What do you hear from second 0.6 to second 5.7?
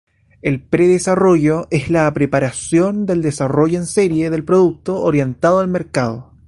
pre-desarrollo es la preparación del desarrollo en serie del producto orientado al